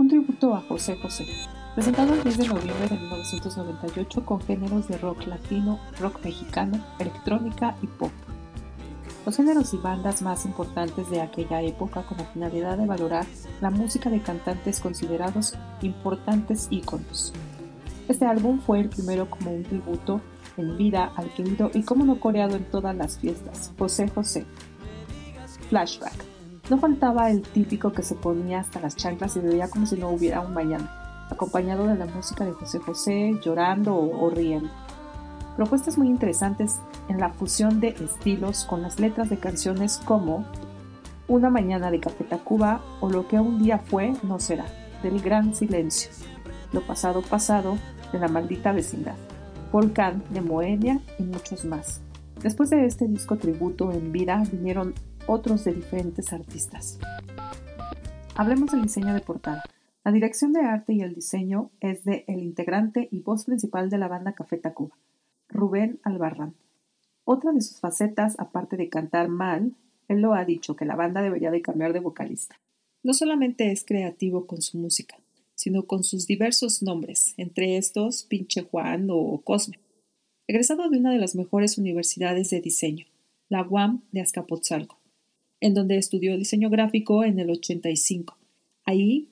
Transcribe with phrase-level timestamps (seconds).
[0.00, 1.26] un tributo a José José,
[1.74, 7.76] presentado el 10 de noviembre de 1998 con géneros de rock latino, rock mexicano, electrónica
[7.82, 8.10] y pop.
[9.26, 13.26] Los géneros y bandas más importantes de aquella época con la finalidad de valorar
[13.60, 17.34] la música de cantantes considerados importantes íconos.
[18.08, 20.22] Este álbum fue el primero como un tributo
[20.56, 24.46] en vida al querido y como no coreado en todas las fiestas, José José.
[25.68, 26.39] Flashback.
[26.70, 30.08] No faltaba el típico que se ponía hasta las chanclas y veía como si no
[30.08, 34.70] hubiera un mañana, acompañado de la música de José José, llorando o, o riendo.
[35.56, 36.78] Propuestas muy interesantes
[37.08, 40.46] en la fusión de estilos con las letras de canciones como
[41.26, 44.66] Una mañana de Café Tacuba o Lo que un día fue no será,
[45.02, 46.12] del gran silencio,
[46.72, 47.78] Lo pasado pasado,
[48.12, 49.16] de la maldita vecindad,
[49.72, 52.00] Volcán de Moenia y muchos más.
[52.40, 54.94] Después de este disco tributo en vida vinieron
[55.26, 56.98] otros de diferentes artistas.
[58.34, 59.62] Hablemos del diseño de portada.
[60.04, 63.98] La dirección de arte y el diseño es de el integrante y voz principal de
[63.98, 64.96] la banda Café Tacuba,
[65.48, 66.54] Rubén Albarrán.
[67.24, 69.74] Otra de sus facetas, aparte de cantar mal,
[70.08, 72.58] él lo ha dicho que la banda debería de cambiar de vocalista.
[73.02, 75.16] No solamente es creativo con su música,
[75.54, 79.78] sino con sus diversos nombres, entre estos Pinche Juan o Cosme.
[80.46, 83.06] Egresado de una de las mejores universidades de diseño,
[83.48, 84.99] la UAM de Azcapotzalco
[85.60, 88.36] en donde estudió diseño gráfico en el 85.
[88.84, 89.28] Ahí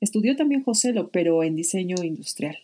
[0.00, 2.58] estudió también Joselo, pero en diseño industrial.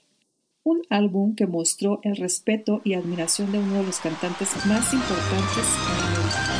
[0.62, 5.64] Un álbum que mostró el respeto y admiración de uno de los cantantes más importantes
[5.86, 6.58] en América.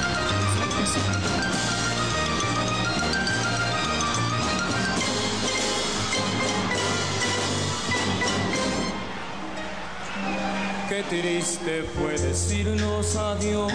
[10.89, 13.73] Qué triste fue decirnos adiós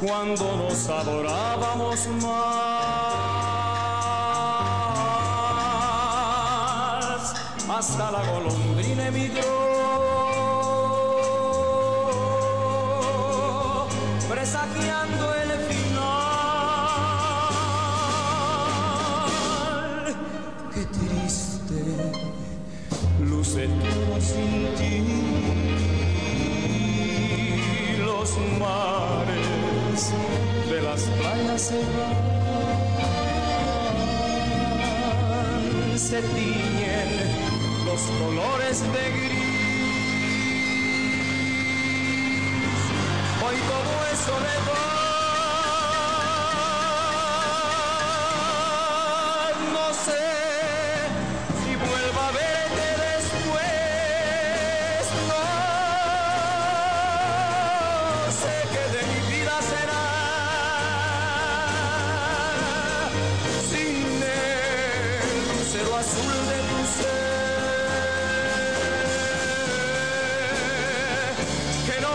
[0.00, 2.36] cuando nos adorábamos más,
[7.68, 9.42] hasta la golondrina emigró,
[14.28, 16.16] presagiando el final.
[20.74, 21.80] Qué triste
[23.20, 24.45] luce todo sin
[35.98, 37.08] se tiñen
[37.86, 39.46] los colores de gris.
[43.42, 44.76] Hoy todo es soledad.
[44.76, 44.85] No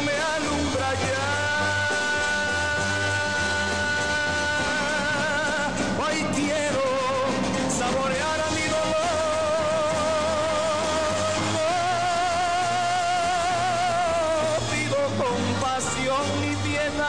[0.06, 1.30] me alumbra ya.
[6.04, 6.86] Hoy quiero
[7.80, 9.10] saborear a mi dolor.
[14.72, 17.08] Pido compasión ni piedad.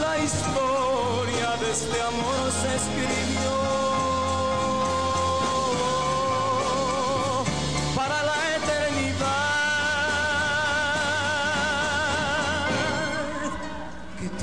[0.00, 3.73] La historia de este amor se escribió